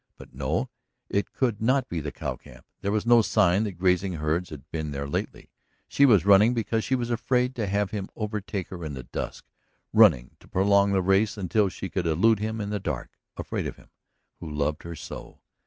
[0.17, 0.71] But, no;
[1.09, 2.65] it could not be the cow camp.
[2.81, 5.51] There was no sign that grazing herds had been there lately.
[5.87, 9.45] She was running because she was afraid to have him overtake her in the dusk,
[9.93, 13.75] running to prolong the race until she could elude him in the dark, afraid of
[13.75, 13.91] him,
[14.39, 15.41] who loved her so!